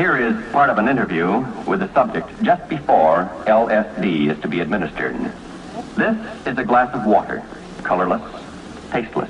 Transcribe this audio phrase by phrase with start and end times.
[0.00, 4.60] Here is part of an interview with the subject just before LSD is to be
[4.60, 5.14] administered.
[5.94, 6.16] This
[6.46, 7.42] is a glass of water,
[7.82, 8.22] colorless,
[8.90, 9.28] tasteless.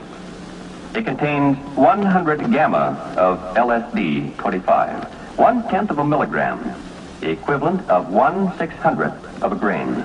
[0.94, 5.04] It contains 100 gamma of LSD 25,
[5.38, 6.74] one tenth of a milligram,
[7.18, 10.04] the equivalent of one six hundredth of a grain.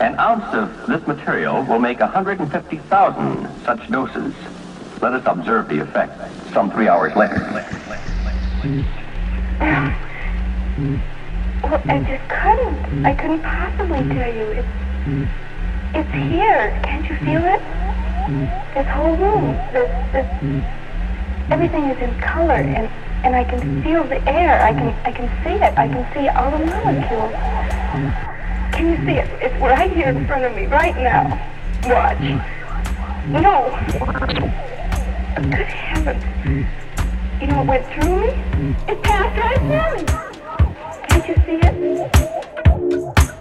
[0.00, 4.34] An ounce of this material will make 150,000 such doses.
[5.02, 6.12] Let us observe the effect
[6.52, 7.77] some three hours later.
[8.58, 8.84] Mm.
[11.62, 13.06] Well, I just couldn't.
[13.06, 14.14] I couldn't possibly mm.
[14.14, 14.64] tell you.
[15.04, 15.28] Mm.
[15.94, 16.80] It's, it's here.
[16.82, 17.62] Can't you feel it?
[18.74, 19.56] This whole room.
[19.72, 20.26] This, this,
[21.50, 22.88] everything is in color, and,
[23.24, 24.60] and I can feel the air.
[24.62, 25.78] I can, I can see it.
[25.78, 27.32] I can see all the molecules.
[28.74, 29.28] Can you see it?
[29.42, 31.38] It's right here in front of me, right now.
[31.86, 32.20] Watch.
[33.28, 33.70] No.
[35.36, 36.66] Good heavens.
[37.40, 38.30] You know what went through me?
[38.88, 40.02] It passed right through me.
[41.08, 43.37] Can't you see it?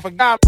[0.00, 0.39] Forgot.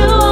[0.00, 0.29] You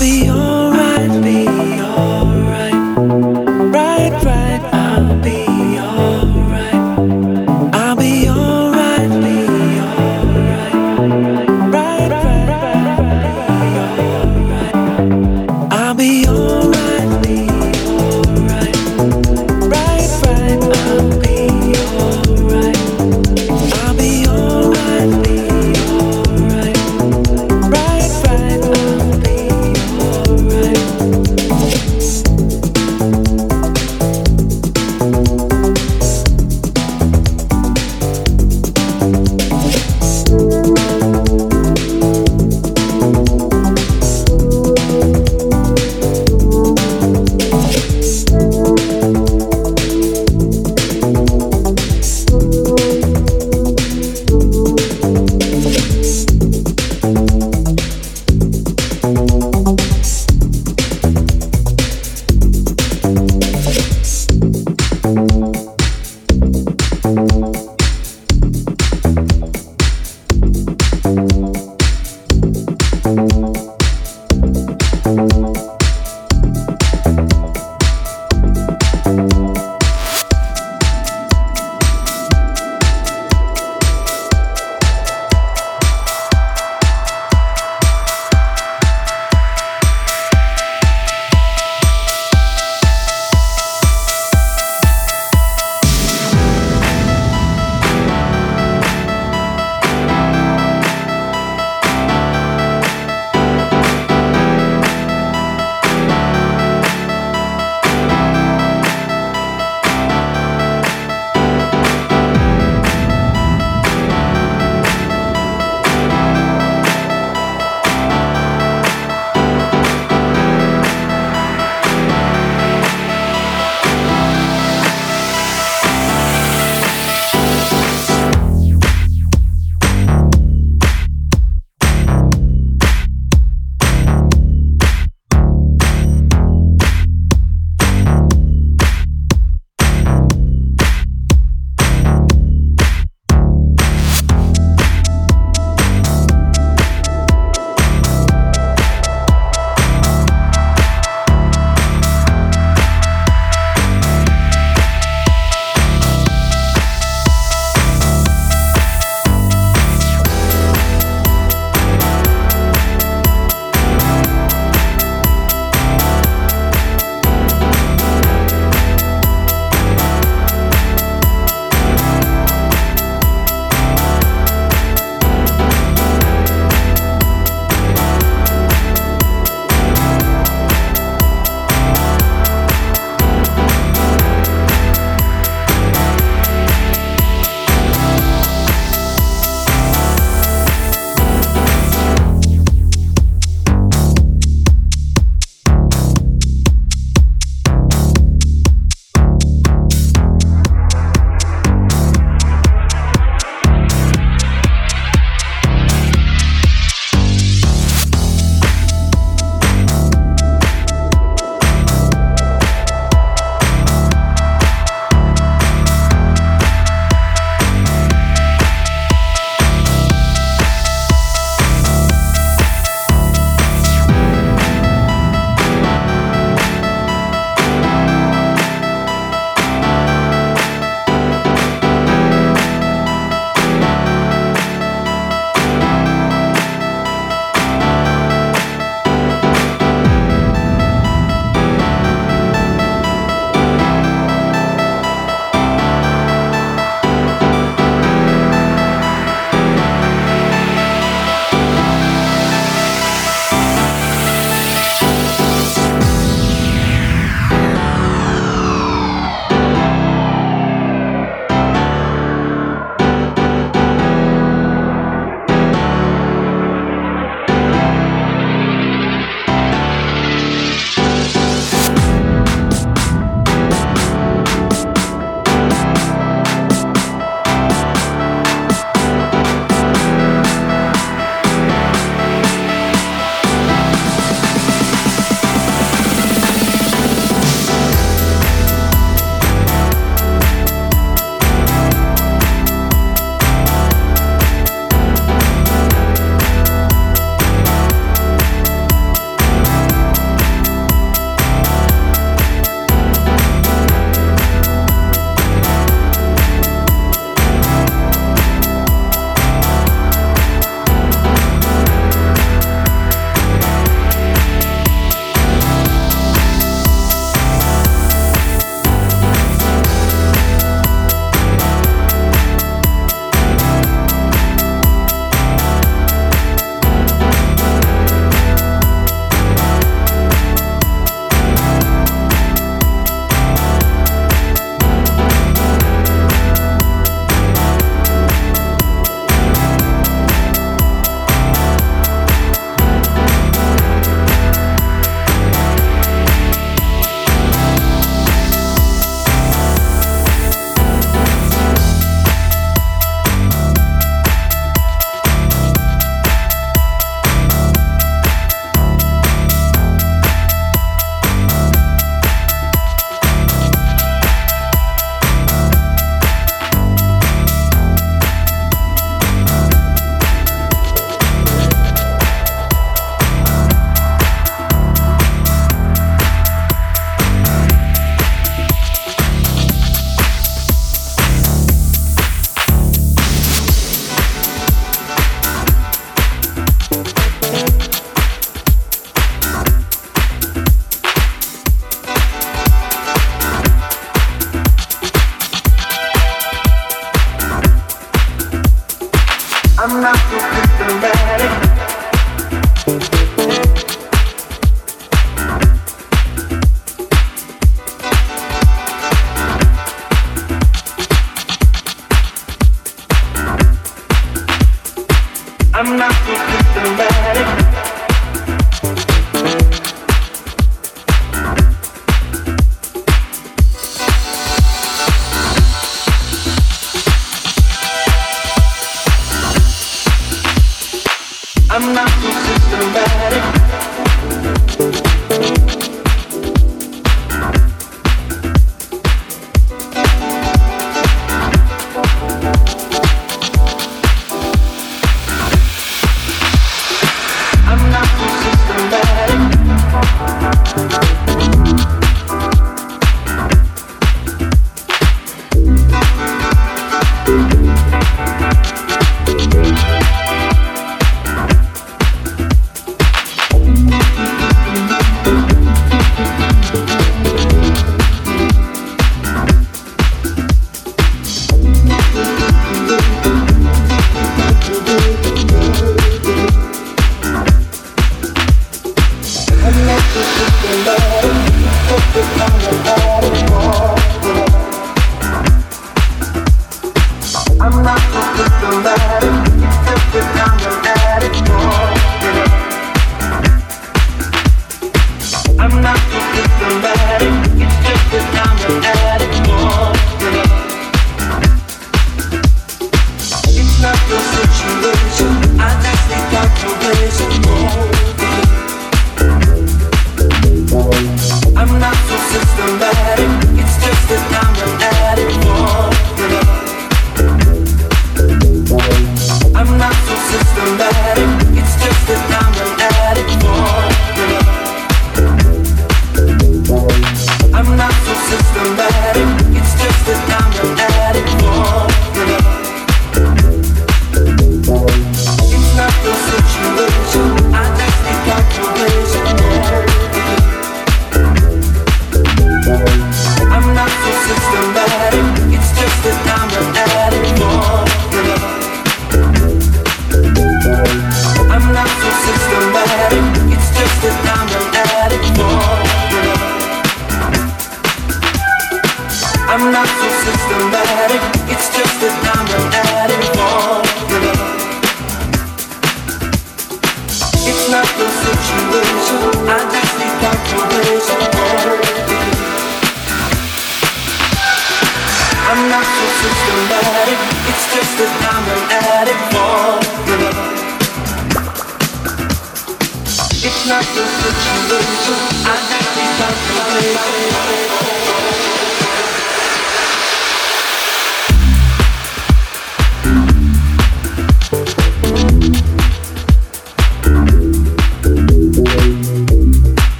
[0.00, 0.39] be your